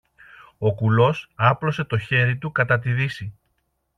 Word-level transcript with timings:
Ο 0.57 0.73
κουλός 0.73 1.29
άπλωσε 1.35 1.83
το 1.83 1.97
χέρι 1.97 2.37
του 2.37 2.51
κατά 2.51 2.79
τη 2.79 2.91
δύση. 2.93 3.33